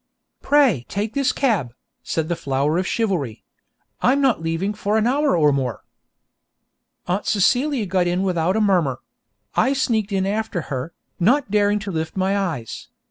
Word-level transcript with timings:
'Pray 0.41 0.83
take 0.89 1.13
this 1.13 1.31
cab,' 1.31 1.75
said 2.01 2.27
the 2.27 2.35
flower 2.35 2.79
of 2.79 2.87
chivalry. 2.87 3.43
'I 4.01 4.13
am 4.13 4.19
not 4.21 4.41
leaving 4.41 4.73
for 4.73 4.97
an 4.97 5.05
hour 5.05 5.37
or 5.37 5.51
more.' 5.53 5.83
Aunt 7.07 7.27
Celia 7.27 7.85
got 7.85 8.07
in 8.07 8.23
without 8.23 8.55
a 8.55 8.61
murmur; 8.61 9.01
I 9.53 9.73
sneaked 9.73 10.11
in 10.11 10.25
after 10.25 10.61
her, 10.73 10.91
not 11.19 11.51
daring 11.51 11.77
to 11.85 11.91
lift 11.91 12.17
my 12.17 12.35
eyes. 12.35 12.87